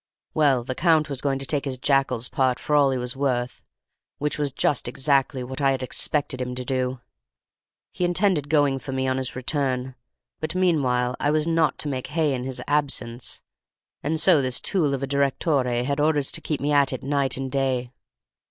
[0.33, 3.61] Well, the Count was going to take his jackal's part for all he was worth,
[4.17, 7.01] which was just exactly what I had expected him to do.
[7.91, 9.93] He intended going for me on his return,
[10.39, 13.43] but meanwhile I was not to make hay in his absence,
[14.01, 17.37] and so this tool of a direttore had orders to keep me at it night
[17.37, 17.91] and day.